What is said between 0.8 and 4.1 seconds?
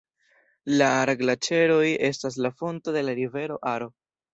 La Ar-Glaĉeroj estas la fonto de la rivero Aro.